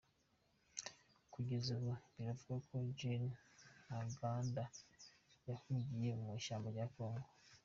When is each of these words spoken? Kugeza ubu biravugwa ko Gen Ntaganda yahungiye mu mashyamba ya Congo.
Kugeza 1.33 1.67
ubu 1.77 1.93
biravugwa 2.15 2.55
ko 2.67 2.75
Gen 2.97 3.23
Ntaganda 3.85 4.63
yahungiye 5.47 6.09
mu 6.19 6.25
mashyamba 6.33 6.69
ya 6.77 6.87
Congo. 6.95 7.29